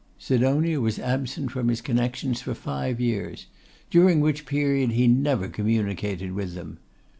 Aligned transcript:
Sidonia 0.17 0.81
was 0.81 0.97
absent 0.97 1.51
from 1.51 1.67
his 1.67 1.79
connections 1.79 2.41
for 2.41 2.55
five 2.55 2.99
years, 2.99 3.45
during 3.91 4.19
which 4.19 4.47
period 4.47 4.89
he 4.93 5.05
never 5.05 5.47
communicated 5.47 6.31
with 6.31 6.55
them. 6.55 6.79